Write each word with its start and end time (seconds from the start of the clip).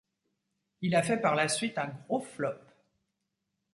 Il 0.81 0.95
a 0.95 1.03
fait 1.03 1.17
par 1.21 1.35
la 1.35 1.47
suite 1.47 1.77
un 1.77 1.85
gros 1.89 2.21
flop. 2.21 2.57